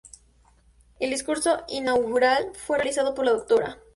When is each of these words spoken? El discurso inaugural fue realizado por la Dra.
El 0.99 1.11
discurso 1.11 1.63
inaugural 1.67 2.53
fue 2.55 2.79
realizado 2.79 3.13
por 3.13 3.23
la 3.23 3.33
Dra. 3.33 3.77